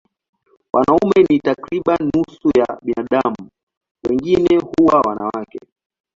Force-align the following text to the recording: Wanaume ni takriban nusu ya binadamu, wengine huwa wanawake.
Wanaume 0.73 1.23
ni 1.29 1.39
takriban 1.39 2.09
nusu 2.13 2.49
ya 2.57 2.79
binadamu, 2.83 3.35
wengine 4.09 4.57
huwa 4.57 5.01
wanawake. 5.01 5.59